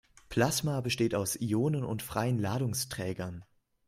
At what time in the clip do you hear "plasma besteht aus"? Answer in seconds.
0.29-1.35